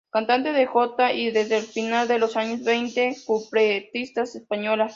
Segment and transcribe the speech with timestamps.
[0.09, 4.89] Cantante de jota y, desde el final de los años veinte, cupletista española.